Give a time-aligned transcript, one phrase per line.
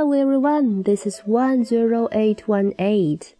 [0.00, 3.34] Hello everyone, this is one zero eight one eight.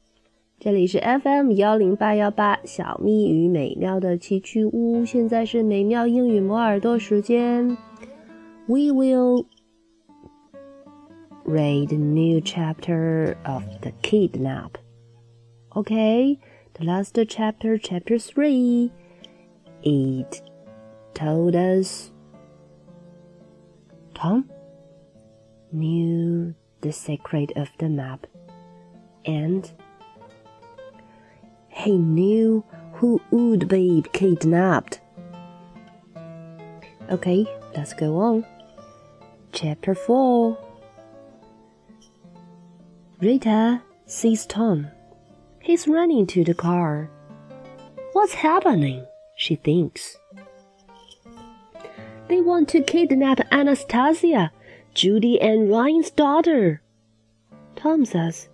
[0.61, 7.79] 这里是 FM 幺零八幺八小咪与美妙的奇趣屋，现在是美妙英语磨耳朵时间。
[8.66, 9.46] We will
[11.46, 14.73] read a new chapter of the kidnap.
[15.71, 16.36] Okay,
[16.75, 18.90] the last chapter, chapter three,
[19.82, 20.43] it
[21.14, 22.11] told us
[24.13, 24.45] Tom
[25.71, 28.28] knew the secret of the map
[29.25, 29.71] and
[31.70, 35.00] he knew who would be kidnapped.
[37.09, 37.45] Okay,
[37.76, 38.45] let's go on.
[39.52, 40.58] Chapter 4
[43.20, 44.88] Rita sees Tom.
[45.59, 47.09] He's running to the car.
[48.14, 49.06] What's happening?
[49.36, 50.17] She thinks.
[52.28, 54.52] They want to kidnap Anastasia,
[54.94, 56.81] Judy Ann Ryan's daughter.
[57.75, 58.50] Tom says,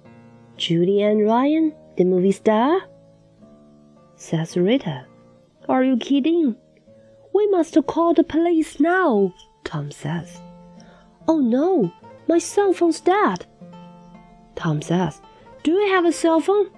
[0.55, 2.81] Judy Ann Ryan, the movie star?
[4.15, 5.05] Says Rita.
[5.67, 6.55] Are you kidding?
[7.33, 10.39] We must call the police now, Tom says.
[11.27, 11.91] Oh no,
[12.27, 13.45] my cell phone's dead.
[14.55, 15.19] Tom says,
[15.63, 16.69] Do you have a cell phone?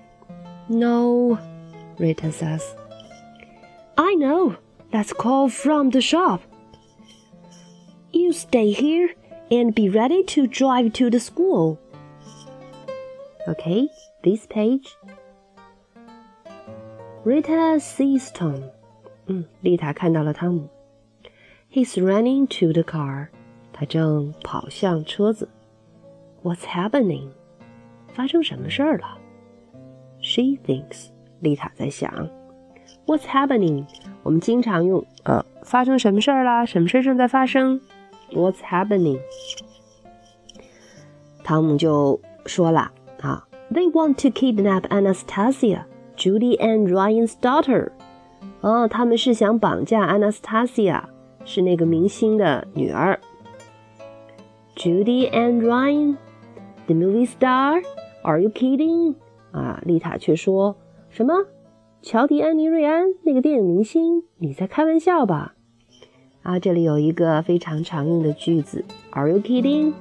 [0.69, 1.37] No,
[1.97, 2.75] Rita says.
[3.97, 4.57] I know.
[4.93, 6.41] Let's call from the shop.
[8.11, 9.13] You stay here
[9.50, 11.78] and be ready to drive to the school.
[13.46, 13.88] Okay,
[14.22, 14.96] this page.
[17.24, 18.70] Rita sees Tom.
[19.26, 20.68] 嗯，丽塔看到了汤姆。
[21.70, 23.28] He's running to the car.
[23.72, 25.48] 他正跑向车子。
[26.42, 27.30] What's happening?
[28.08, 29.18] 发生什么事儿了？
[30.20, 31.08] She thinks.
[31.40, 32.28] 丽塔在想。
[33.06, 33.86] What's happening?
[34.22, 36.64] 我们经常用呃，发生什么事儿啦？
[36.64, 37.80] 什么事儿正在发生
[38.31, 39.19] ？What's happening?
[41.43, 42.91] 汤姆就说了
[43.21, 45.85] 啊，They want to kidnap Anastasia,
[46.15, 47.91] Judy and Ryan's daughter.
[48.61, 51.03] 哦，他们是想绑架 Anastasia，
[51.45, 53.19] 是那个明星的女儿。
[54.75, 56.17] Judy and Ryan,
[56.85, 57.81] the movie star.
[58.21, 59.15] Are you kidding?
[59.51, 60.75] 啊，丽塔却说
[61.09, 61.47] 什么？
[62.01, 64.23] 乔迪·安妮·瑞安那个电影明星？
[64.37, 65.55] 你在开玩笑吧？
[66.49, 69.93] 啊，这里有一个非常常用的句子：Are you kidding？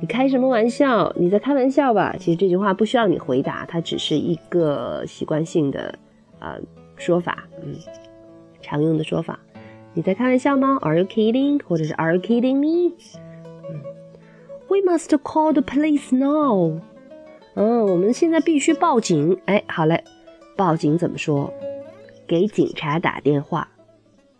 [0.00, 1.12] 你开什么玩笑？
[1.16, 2.16] 你在开玩笑吧？
[2.18, 5.96] 其实这句话不需要你回答，它只是一个习惯性的
[6.40, 6.56] 啊
[6.96, 7.76] 说法，嗯，
[8.60, 9.38] 常用的说法。
[9.94, 11.62] 你在开玩笑吗？Are you kidding？
[11.62, 12.96] 或者是 Are you kidding me？
[13.70, 13.80] 嗯
[14.66, 16.80] ，We must call the police now。
[17.54, 19.38] 嗯，我们现在必须报警。
[19.44, 20.02] 哎，好嘞。
[20.56, 21.52] 报警怎么说？
[22.26, 23.68] 给警察打电话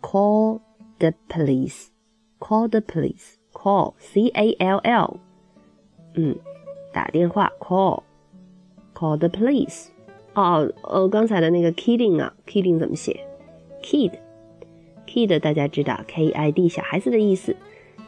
[0.01, 0.59] ，call
[0.99, 5.17] the police，call the police，call c a l l，
[6.15, 6.35] 嗯，
[6.91, 9.87] 打电话，call，call the police。
[10.33, 13.25] 哦哦，刚才的那个 kidding 啊，kidding 怎么写
[13.83, 17.55] ？kid，kid 大家知道 k i d 小孩子的意思，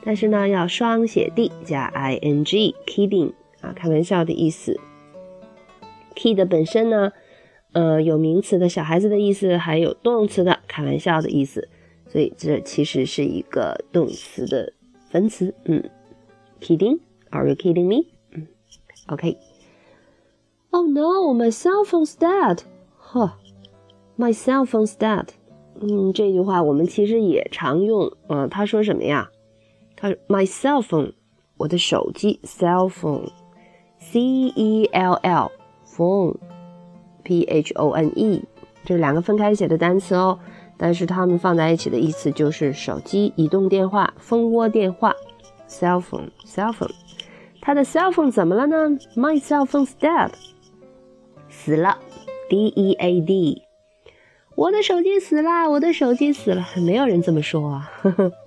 [0.03, 4.79] 但是呢要双写 d 加 i n g，kidding 啊，开玩笑的意思。
[6.15, 7.11] kid 本身呢？
[7.73, 11.67] 呃，有名词的小孩子的意思，还有动词的开玩笑的意思，
[12.15, 14.71] 所以这其实是一个动词的
[15.11, 15.53] 分词。
[15.65, 15.83] 嗯
[16.61, 18.05] ，kidding？Are you kidding me？
[18.31, 18.47] 嗯
[19.07, 19.37] ，OK。
[20.69, 22.59] Oh no, my cell phone's dead.
[22.97, 23.37] 哈
[24.17, 25.27] ，My cell phone's dead.
[25.81, 28.09] 嗯，这句话我们其实也常用。
[28.29, 29.29] 嗯，他说什么呀？
[29.97, 31.15] 他说 My cell phone，
[31.57, 35.51] 我的手机，cell phone，C E L L
[35.85, 36.37] phone。
[37.23, 38.41] P H O N E，
[38.85, 40.39] 这是两个分开写的单词哦，
[40.77, 45.13] 但是它们放在一起的意思就是手机、移动电话、蜂窝电话
[45.69, 46.91] ，cell phone，cell phone。
[47.61, 50.29] 他的 cell phone 怎么了呢？My cell phone's dead，
[51.49, 51.97] 死了
[52.49, 53.63] ，D E A D。
[54.55, 57.91] 我的手机死了，我的手机死了，没有人这么说啊。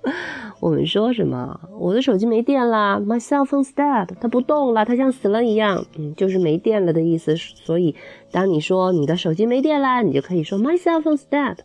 [0.59, 1.59] 我们说什么？
[1.77, 7.35] 我的手机没电了，My cell phone's dead，它不动了，它像死了一样，嗯，就是没电了的意思。
[7.35, 7.95] 所以，
[8.31, 11.57] 当你说你的手机没电啦，你就可以说 My cell phone's dead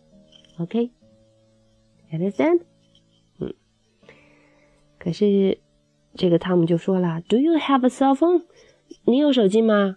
[0.58, 2.62] dead，OK？Understand？
[3.38, 3.54] 嗯。
[4.98, 5.58] 可是
[6.14, 8.44] 这个汤姆就说了，Do you have a cell phone？
[9.04, 9.96] 你有手机吗？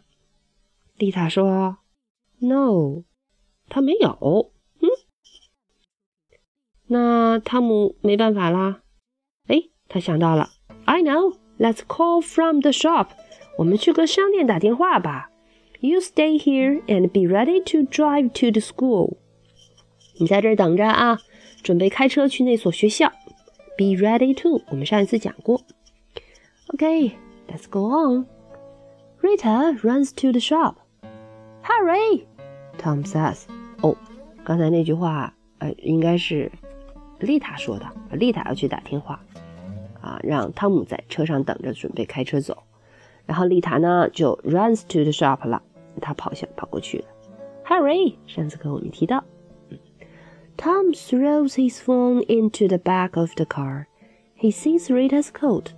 [0.98, 1.78] 丽塔说，
[2.40, 3.04] No。
[3.70, 4.52] 他没有，
[4.82, 4.90] 嗯，
[6.88, 8.84] 那汤姆没办法啦。
[9.48, 10.50] 哎，他想到了，
[10.86, 13.08] I know，let's call from the shop。
[13.58, 15.32] 我们去个商店打电话吧。
[15.80, 19.18] You stay here and be ready to drive to the school。
[20.19, 21.19] 你在这儿等着啊，
[21.63, 23.13] 准备开车去那所学校。
[23.77, 25.63] Be ready to，我们上一次讲过。
[26.75, 28.27] OK，Let's go on.
[29.23, 30.75] Rita runs to the shop.
[31.63, 32.25] Hurry!
[32.81, 33.43] Tom says.
[33.81, 33.97] 哦，
[34.45, 36.51] 刚才那句话，呃，应该是
[37.21, 37.87] 丽塔说的。
[38.11, 39.21] 丽塔要去打电话，
[40.01, 42.65] 啊，让汤姆在车上等着，准备开车走。
[43.27, 45.63] 然后丽塔呢，就 runs to the shop 了，
[46.01, 47.05] 她跑向跑过去了。
[47.65, 48.17] Hurry！
[48.27, 49.23] 上次课我们提到。
[50.59, 53.87] Tom throws his phone into the back of the car.
[54.35, 55.73] He sees Rita's coat.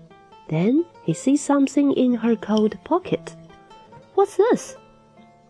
[0.49, 3.37] Then he sees something in her coat pocket.
[4.15, 4.77] What's this?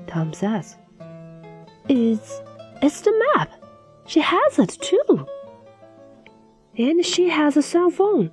[0.08, 0.76] Tom says.
[1.88, 2.42] It's,
[2.82, 3.52] it's the map.
[4.06, 5.26] She has it too.
[6.76, 8.32] And she has a cell phone.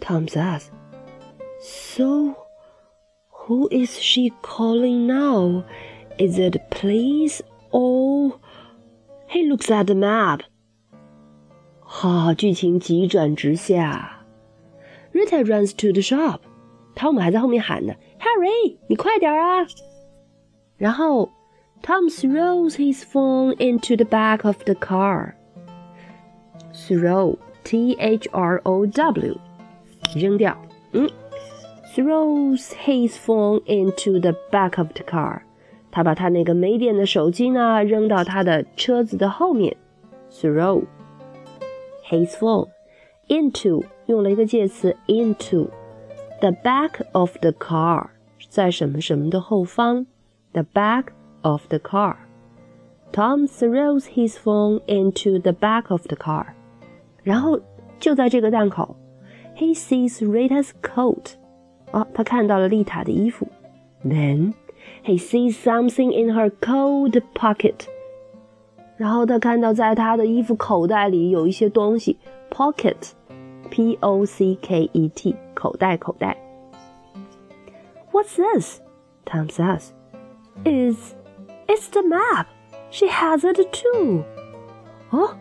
[0.00, 0.70] Tom says.
[1.60, 2.46] So,
[3.30, 5.64] who is she calling now?
[6.18, 7.40] Is it police
[7.71, 8.39] Oh,
[9.27, 10.41] he looks at the map.
[11.79, 14.25] 哈，剧情急转直下。
[15.13, 16.39] Rita runs to the shop.
[16.95, 19.65] 汤姆还在后面喊呢：“Harry，你快点啊！”
[20.77, 21.29] 然后，
[21.81, 25.33] Tom throws his phone into the back of the car.
[26.73, 29.37] Throw, T-H-R-O-W，
[30.15, 30.57] 扔掉。
[30.93, 31.09] 嗯，
[31.95, 35.43] throws his phone into the back of the car.
[35.91, 39.77] 他把他那个没电的手机呢扔到他的车子的后面，
[40.31, 40.83] throw
[42.09, 42.69] his phone
[43.27, 45.69] into 用了一个介词 into
[46.39, 48.07] the back of the car，
[48.49, 50.07] 在什么什么的后方，
[50.51, 51.05] the back
[51.41, 56.47] of the car。Tom throws his phone into the back of the car，
[57.21, 57.59] 然后
[57.99, 58.95] 就在这个档口，
[59.55, 61.33] he sees Rita's coat，
[61.91, 63.47] 哦，他看到了丽塔的衣服，
[64.03, 64.53] then。
[65.07, 67.87] He sees something in her coat pocket。
[68.97, 72.17] 然后他看到在他的衣服口袋里有一些东西，
[72.49, 76.37] pocket，p o c k e t，口袋口袋。
[78.11, 78.79] What's this?
[79.25, 79.91] Tom says.
[80.63, 81.15] Is
[81.67, 82.45] it's the map.
[82.91, 84.23] She has it too.
[85.09, 85.35] 哦，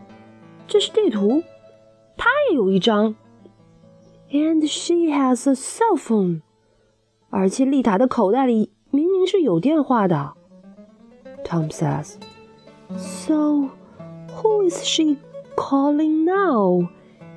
[0.66, 1.42] 这是地图，
[2.16, 3.14] 她也有一张。
[4.30, 6.40] And she has a cell phone.
[7.28, 8.75] 而且丽塔的口袋里明明
[9.27, 10.33] 是有电话的。
[11.43, 12.15] Tom says.
[12.97, 13.69] So,
[14.35, 15.17] who is she
[15.55, 16.89] calling now?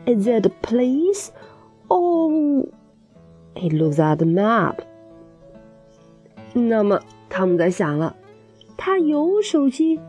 [0.07, 1.31] Is it the police?
[1.89, 2.69] Oh,
[3.55, 4.77] he looks at the map.
[6.53, 8.15] 那么，汤姆在想了，
[8.77, 10.01] 他有手机，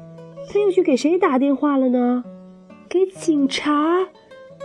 [0.49, 2.23] 他又去给谁打电话了呢？
[2.87, 4.07] 给警察，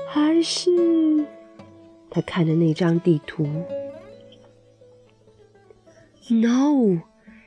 [0.06, 1.26] 还是？
[2.10, 3.46] 他看着那张地图。
[6.30, 7.02] No,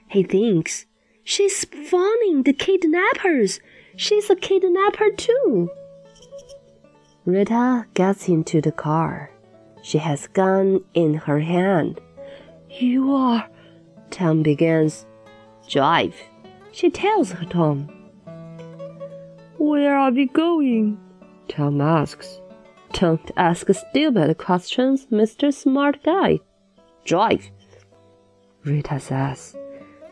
[0.09, 0.85] he thinks.
[1.23, 3.59] She's fawning the kidnappers.
[3.95, 5.69] She's a kidnapper too.
[7.25, 9.31] Rita gets into the car.
[9.81, 12.01] She has gun in her hand.
[12.69, 13.47] You are.
[14.09, 15.05] Tom begins.
[15.67, 16.15] Drive.
[16.71, 17.89] She tells her Tom.
[19.57, 20.97] Where are we going?
[21.47, 22.39] Tom asks.
[22.93, 25.53] Don't ask stupid questions, Mr.
[25.53, 26.39] Smart Guy.
[27.05, 27.51] Drive.
[28.64, 29.56] Rita says.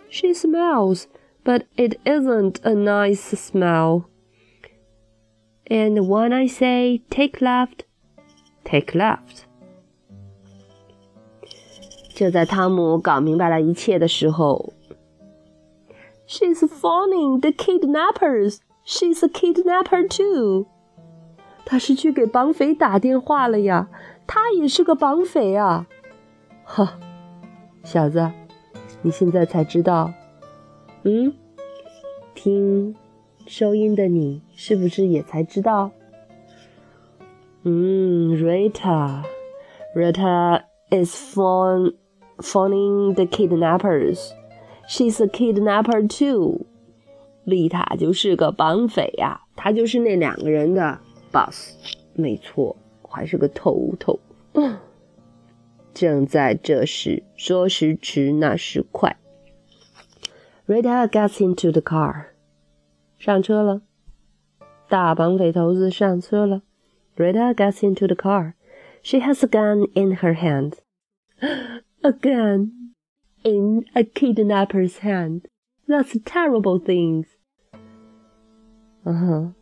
[0.08, 1.06] She smells,
[1.44, 4.08] but it isn't a nice smell.
[5.70, 7.84] And when I say take left,
[8.64, 9.46] take left.
[12.14, 14.74] 就在汤姆搞明白了一切的时候，
[16.28, 18.58] She's phoning the kidnappers.
[18.84, 20.66] She's a kidnapper too.
[21.64, 23.88] 他是去给绑匪打电话了呀，
[24.26, 25.86] 他也是个绑匪啊！
[26.64, 26.98] 哈，
[27.87, 28.29] 小子，
[29.01, 30.11] 你现在才知道，
[31.03, 31.33] 嗯？
[32.35, 32.93] 听
[33.45, 35.91] 收音的你是不是也才知道？
[37.63, 39.23] 嗯，Rita，Rita
[40.91, 41.93] is phone
[42.39, 44.31] phoning the kidnappers.
[44.89, 46.65] She's a kidnapper too.
[47.45, 50.99] 丽塔就是个绑匪呀，她就是那两个人的
[51.31, 51.71] boss。
[52.15, 52.75] 没错，
[53.07, 54.19] 还是个头头。
[55.96, 59.16] 正在这时，说时迟，那时快。
[60.66, 62.26] Rita gets into the car，
[63.18, 63.82] 上车了。
[64.88, 66.62] 大绑匪头子上车了。
[67.16, 68.54] Rita gets into the car.
[69.02, 70.74] She has a gun in her hand.
[72.02, 72.94] A gun
[73.42, 75.42] in a kidnapper's hand.
[75.86, 77.26] That's terrible things.
[79.04, 79.54] 嗯哼，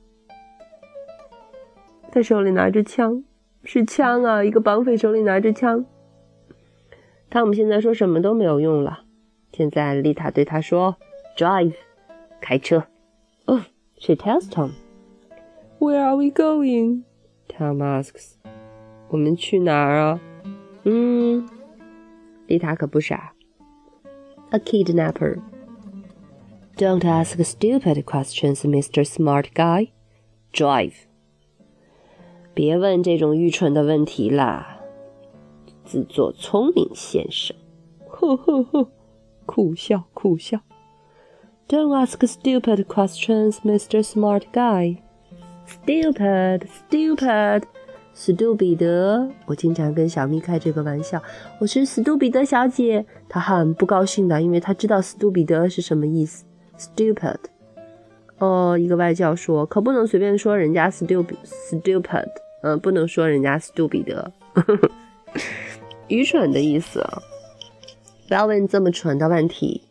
[2.13, 3.25] 他手里拿着枪，
[3.65, 4.45] 是枪啊！
[4.45, 5.87] 一个绑匪手里拿着枪。
[7.35, 9.05] 汤姆现在说什么都没有用了。
[9.53, 10.97] 现在丽塔对他说：“
[11.37, 11.75] Drive，
[12.41, 12.85] 开车。”
[13.47, 13.61] Oh,
[13.99, 14.73] she tells Tom.
[15.79, 17.03] Where are we going?
[17.49, 18.35] Tom asks.
[19.09, 20.21] 我们去哪儿啊？
[20.85, 21.49] 嗯，
[22.47, 23.33] 丽塔可不傻。
[24.51, 25.39] A kidnapper.
[26.77, 29.05] Don't ask stupid questions, Mr.
[29.05, 29.91] Smart Guy.
[30.53, 30.95] Drive.
[32.55, 34.74] 别问这种愚蠢的问题啦，
[35.86, 37.56] 自作聪明先生。
[38.08, 38.90] 呵呵呵，
[39.46, 40.60] 苦笑苦笑。
[41.68, 44.04] Don't ask stupid questions, Mr.
[44.04, 44.98] Smart Guy.
[45.68, 47.64] Stupid, stupid.
[48.14, 51.22] 史杜比德，我经常跟小咪开这个玩笑。
[51.60, 56.46] 我是史杜比德小姐，她很不高兴的，因为她知道史杜比德是什么意思。
[56.78, 57.38] Stupid，
[58.38, 62.30] 哦，一个外教说，可不能随便说人家 stupid，stupid，
[62.62, 64.32] 嗯，不能说人家史杜比德，
[66.08, 67.06] 愚蠢的意思。
[68.28, 69.84] 不要问这么蠢的问题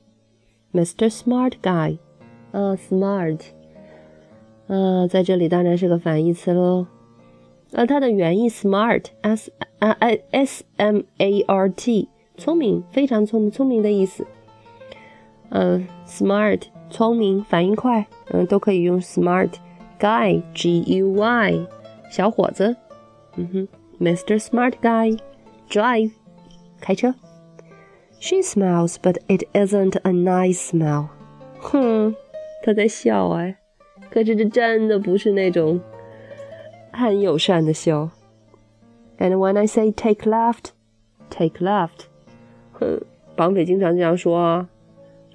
[0.73, 1.09] ，Mr.
[1.09, 1.99] Smart Guy，
[2.51, 3.41] 啊，smart，
[4.67, 6.87] 啊，在这里当然是个反义词喽。
[7.71, 9.97] 那它的原意 smart，s 啊
[10.31, 14.27] s m a r t，聪明，非常聪明，聪明的意思。
[15.51, 19.51] 嗯，smart，聪明，反应快，嗯，都可以用 smart。
[20.01, 21.67] guy，g u y，
[22.11, 22.77] 小伙子。
[23.37, 23.69] 嗯哼
[24.01, 24.39] ，Mr.
[24.39, 25.19] Smart Guy
[25.70, 26.12] Guy，drive，
[26.80, 27.14] 开车。
[28.20, 31.08] She smiles, but it isn't a nice smell。
[31.60, 32.16] 哼，
[32.64, 33.58] 他在笑哎，
[34.10, 35.80] 可是这真的不是那种。
[36.92, 38.10] 很友善的笑。
[39.20, 40.72] And when I say take left,
[41.30, 42.08] take left，
[42.74, 43.02] 哼，
[43.36, 44.68] 绑匪经常这样说啊。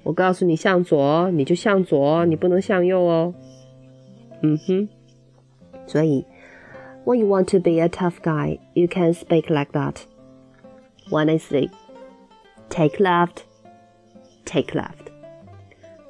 [0.03, 3.33] 我告诉你向左，你就向左，你不能向右哦。
[4.41, 4.87] 嗯哼，
[5.87, 6.23] 所以，
[7.05, 9.95] when you want to be a tough guy, you can speak like that.
[11.10, 11.68] When I say
[12.68, 13.44] take left,
[14.44, 15.10] take left.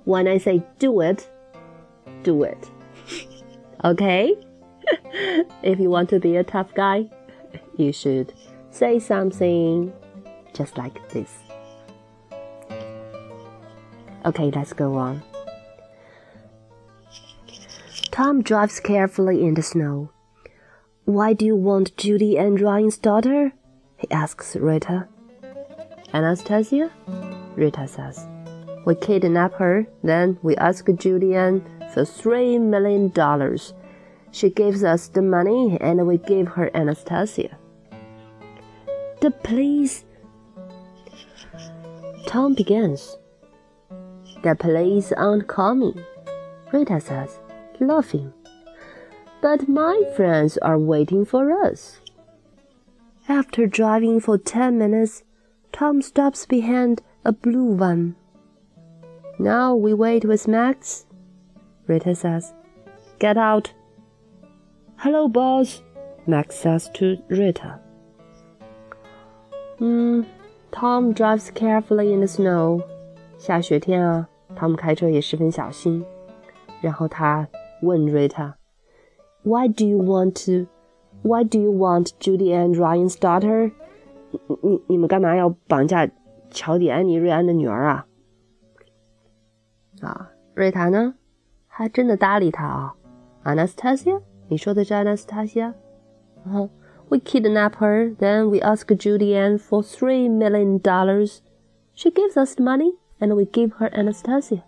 [0.05, 1.29] When I say do it,
[2.23, 2.71] do it.
[3.83, 4.37] Okay?
[5.63, 7.09] if you want to be a tough guy,
[7.79, 8.35] you should
[8.71, 9.91] say something
[10.53, 11.39] just like this.
[14.27, 15.23] Okay, let's go on.
[18.11, 20.11] Tom drives carefully in the snow.
[21.07, 23.53] Why do you want Judy Ann Ryan's daughter?
[24.01, 25.07] He asks Rita.
[26.13, 26.91] Anastasia?
[27.55, 28.27] Rita says.
[28.85, 33.75] We kidnap her, then we ask Judy Ann for three million dollars
[34.33, 37.59] she gives us the money and we give her Anastasia.
[39.21, 40.05] The police.
[42.27, 43.17] Tom begins.
[44.43, 46.03] The police aren't coming,
[46.73, 47.39] Rita says,
[47.81, 48.33] laughing.
[49.43, 52.01] But my friends are waiting for us.
[53.30, 55.24] After driving for ten minutes,
[55.72, 58.16] Tom stops behind a blue one.
[59.40, 61.06] Now we wait with Max,
[61.88, 62.54] Rita says.
[63.20, 63.74] Get out,
[64.98, 65.82] Hello, boss,
[66.26, 67.80] Max says to Rita.
[69.80, 70.22] Hmm,
[70.72, 72.84] Tom drives carefully in the snow.
[73.38, 76.06] 下雪天啊，汤姆开车也十分小心。
[76.82, 77.48] 然后他
[77.82, 80.68] 问 Rita，Why do you want to?
[81.23, 83.73] why do you want Judy Ann Ryan's daughter？
[84.31, 86.09] 你你你们干嘛要绑架
[86.51, 88.07] 乔迪安妮瑞安的女儿啊？
[90.01, 91.15] 啊，瑞塔呢？
[91.67, 92.95] 还真的搭理他啊
[93.45, 94.21] ，Anastasia？
[94.49, 95.75] 你说的是 Anastasia？
[96.45, 96.69] 啊
[97.09, 101.39] ，We kidnap her, then we ask Judy Ann for three million dollars.
[101.95, 104.63] She gives us the money, and we give her Anastasia.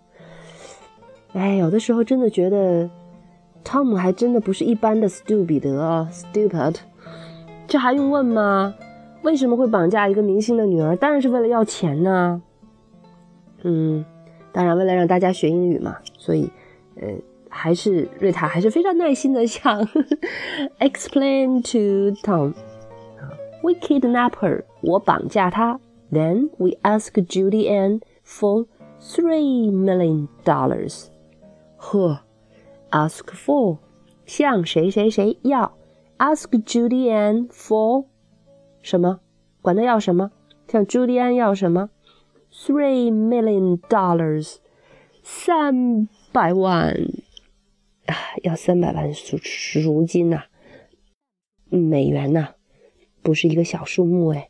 [3.63, 6.75] 汤姆还真的不是一般的 stu 彼得啊，stupid。
[7.67, 8.75] 这还用问吗？
[9.23, 10.95] 为什么会绑架一个明星的女儿？
[10.95, 12.41] 当然是为了要钱呢。
[13.63, 14.05] 嗯，
[14.51, 16.49] 当然为了让大家学英语嘛，所以，
[16.95, 17.07] 呃。
[17.49, 19.81] 还是瑞塔还是非常耐心的想
[20.79, 25.79] explain to Tom。We kidnap her，我绑架她。
[26.11, 28.67] Then we ask Judy Ann for
[29.01, 31.05] three million dollars。
[31.77, 32.19] 呵
[32.92, 33.78] ，ask for
[34.24, 35.76] 向谁谁谁要
[36.18, 38.06] ，ask Judy Ann for
[38.82, 39.18] 什么？
[39.60, 40.30] 管他要什么？
[40.68, 41.90] 向朱迪安要什么
[42.50, 44.56] ？Three million dollars，
[45.22, 46.96] 三百万。
[48.06, 50.44] 啊，要三百万赎赎金呐，
[51.68, 52.54] 美元呐，
[53.22, 54.48] 不是一个小数目哎。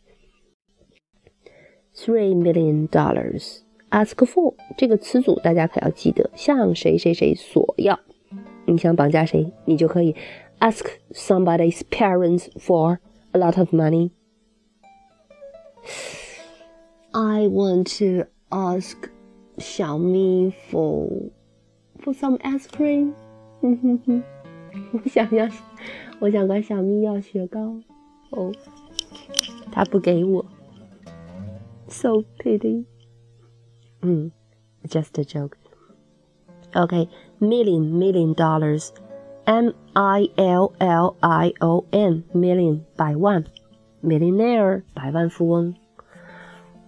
[1.92, 3.62] Three million dollars.
[3.90, 7.98] Ask for 这个词组大家可要记得，向谁谁谁索要。
[8.65, 10.15] 你想绑架谁，你就可以
[10.59, 12.99] ask somebody's parents for
[13.31, 14.11] a lot of money.
[17.11, 18.95] I want to ask
[19.57, 21.29] 小咪 for
[22.03, 23.13] for some ice cream.
[23.61, 24.23] 哼哼哼，
[24.91, 25.47] 我想要，
[26.19, 27.79] 我想管小咪要雪糕。
[28.31, 28.51] 哦，
[29.71, 30.45] 他不给我，
[31.87, 32.85] so pity。
[34.01, 34.31] 嗯，
[34.83, 35.53] just a joke。
[36.73, 37.07] Okay,
[37.39, 38.91] million million dollars,
[39.45, 43.45] M I L L I O N million 百万，
[44.03, 45.73] millionaire 百万富翁。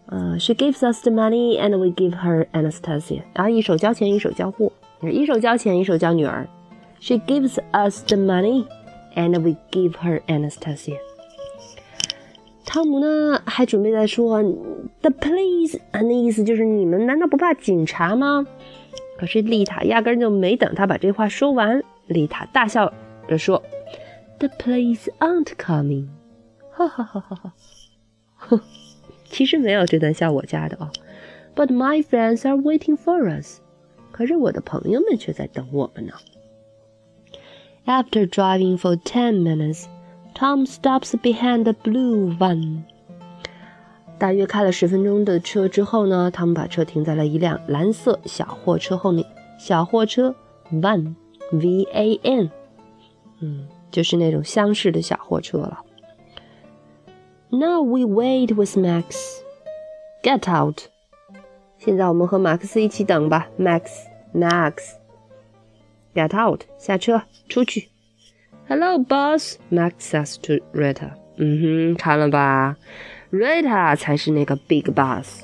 [0.07, 3.23] 呃、uh,，She gives us the money and we give her Anastasia。
[3.33, 4.71] 然后一手交钱，一手交货，
[5.01, 6.47] 一手交钱，一手交女儿。
[6.99, 8.65] She gives us the money
[9.15, 10.97] and we give her Anastasia。
[12.65, 14.43] 汤姆呢，还准备在说
[15.01, 18.45] the police，啊，那意思就是你们难道不怕警察吗？
[19.16, 22.92] 可是丽塔压根就没等他把这话说完，丽塔大笑
[23.28, 23.62] 着说
[24.38, 26.08] ：“The police aren't coming。”
[26.72, 27.52] 哈哈哈哈哈！
[28.36, 28.60] 哼，
[29.24, 30.90] 其实没有这段笑我家的哦。
[31.54, 33.60] But my friends are waiting for us。
[34.10, 36.14] 可是我的朋友们却在等我们呢。
[37.86, 39.84] After driving for ten minutes,
[40.34, 42.84] Tom stops behind the blue van.
[44.17, 49.25] 大约开了十分钟的车之后呢，他们把车停在了一辆蓝色小货车后面。
[49.57, 50.35] 小货车
[50.71, 52.51] van，v a n，
[53.39, 55.79] 嗯，就是那种厢式的小货车了。
[57.49, 59.39] Now we wait with Max.
[60.21, 60.81] Get out.
[61.77, 67.89] 现在我们和马克思一起等吧，Max，Max。Get out，下车，出去。
[68.67, 69.57] Hello, boss.
[69.71, 71.11] Max says to Rita.
[71.37, 72.77] 嗯哼，看了吧。
[73.33, 75.43] Rita 才是那个 big boss.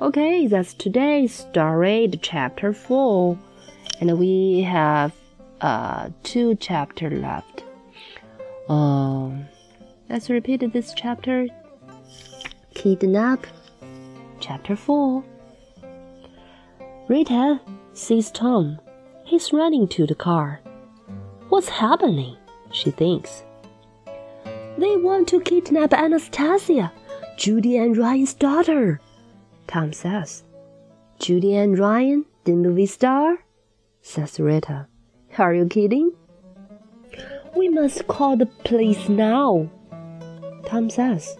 [0.00, 3.36] Okay, that's today's story, the chapter four,
[4.00, 5.10] and we have
[5.60, 7.64] uh two chapter left.
[8.68, 9.48] Um,
[10.08, 11.48] let's repeat this chapter.
[12.74, 13.46] Kidnap,
[14.38, 15.24] chapter four.
[17.08, 17.60] Rita
[17.92, 18.78] sees Tom.
[19.24, 20.60] He's running to the car.
[21.48, 22.36] What's happening?
[22.70, 23.42] She thinks.
[24.77, 26.91] They want to kidnap Anastasia,
[27.37, 28.99] Judy Ann Ryan's daughter,
[29.67, 30.43] Tom says.
[31.19, 33.43] Judy Ann Ryan, the movie star?
[34.01, 34.87] says Rita.
[35.37, 36.11] Are you kidding?
[37.55, 39.69] We must call the police now,
[40.65, 41.37] Tom says.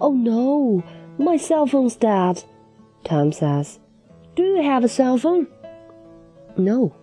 [0.00, 0.82] Oh no,
[1.18, 2.42] my cell phone's dead,
[3.04, 3.80] Tom says.
[4.36, 5.48] Do you have a cell phone?
[6.56, 6.94] No,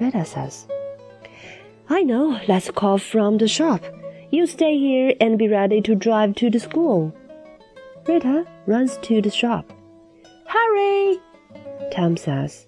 [0.00, 0.66] Rita says.
[1.88, 3.84] I know, let's call from the shop.
[4.30, 7.12] You stay here and be ready to drive to the school.
[8.06, 9.72] Rita runs to the shop.
[10.46, 11.18] Hurry!
[11.92, 12.66] Tom says.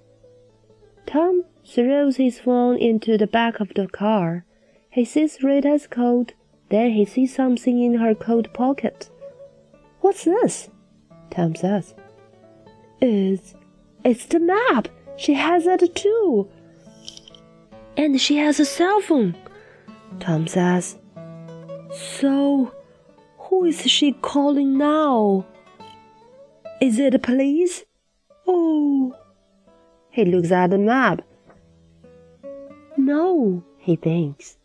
[1.07, 4.45] Tom throws his phone into the back of the car.
[4.91, 6.33] He sees Rita's coat,
[6.69, 9.11] then he sees something in her coat pocket.
[10.01, 10.69] What's this?
[11.31, 11.95] Tom says.
[13.01, 13.55] It's
[14.05, 14.89] it's the map.
[15.17, 16.49] She has it too.
[17.97, 19.37] And she has a cell phone.
[20.19, 20.99] Tom says.
[21.93, 22.73] So,
[23.39, 25.47] who is she calling now?
[26.81, 27.85] Is it the police?
[28.47, 29.15] Oh.
[30.11, 31.23] He looks at the map.
[32.97, 34.57] No, he thinks.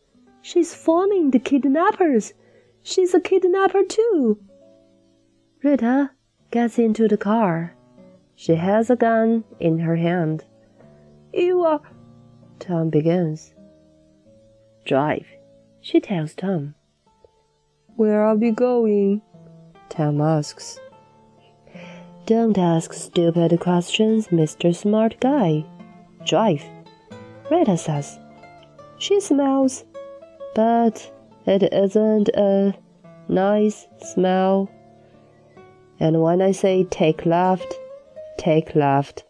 [0.42, 2.34] She's phoning the kidnappers.
[2.82, 4.40] She's a kidnapper too.
[5.64, 6.12] Rita
[6.52, 7.76] gets into the car.
[8.36, 10.46] She has a gun in her hand.
[11.34, 11.82] You uh, are.
[12.60, 13.54] Tom begins.
[14.86, 15.28] Drive,
[15.82, 16.76] she tells Tom.
[17.98, 19.24] Where are we going?
[19.90, 20.80] Tom asks.
[22.28, 24.76] Don't ask stupid questions, Mr.
[24.76, 25.66] Smart Guy.
[26.24, 26.64] Drive,
[27.50, 28.20] Rita says.
[29.00, 29.84] She smells,
[30.54, 31.12] but
[31.48, 32.76] it isn't a
[33.30, 34.70] nice smell.
[36.00, 37.74] And when I say take left,
[38.38, 39.24] take left.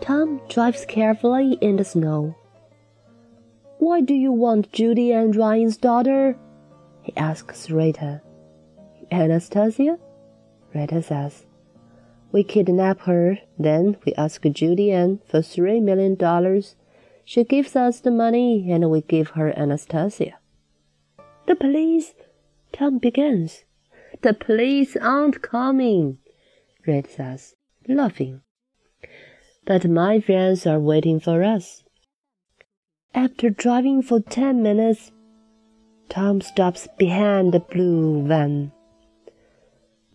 [0.00, 2.34] Tom drives carefully in the snow.
[3.78, 6.36] Why do you want Judy Ann Ryan's daughter?
[7.00, 8.22] he asks Rita.
[9.10, 9.98] Anastasia?
[10.74, 11.46] Rita says.
[12.32, 16.74] We kidnap her, then we ask Judy Ann for three million dollars.
[17.24, 20.38] She gives us the money and we give her Anastasia.
[21.46, 22.14] The police,
[22.72, 23.64] Tom begins.
[24.22, 26.18] The police aren't coming,
[26.86, 27.54] Red says,
[27.88, 28.42] laughing.
[29.64, 31.84] But my friends are waiting for us.
[33.18, 35.10] After driving for ten minutes,
[36.08, 38.70] Tom stops behind the blue van.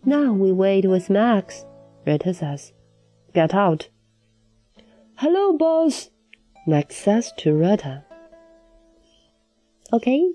[0.06, 1.66] Now we wait with Max,
[2.06, 2.72] Rita says.
[3.34, 3.90] Get out.
[5.16, 6.08] Hello, boss,
[6.66, 8.04] Max says to Rita.
[9.92, 10.32] Okay,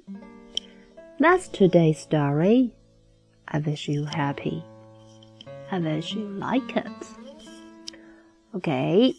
[1.18, 2.76] that's today's story.
[3.48, 4.64] I wish you happy.
[5.72, 6.86] I wish you like it.
[8.54, 9.16] Okay.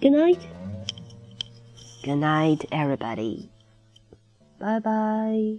[0.00, 0.46] Good night.
[2.04, 3.50] Good night, everybody.
[4.60, 5.58] Bye bye.